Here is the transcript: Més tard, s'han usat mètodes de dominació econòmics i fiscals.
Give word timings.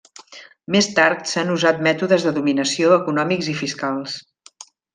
Més 0.75 0.87
tard, 0.99 1.21
s'han 1.31 1.51
usat 1.57 1.83
mètodes 1.89 2.25
de 2.29 2.33
dominació 2.39 2.97
econòmics 2.97 3.51
i 3.55 3.55
fiscals. 3.63 4.17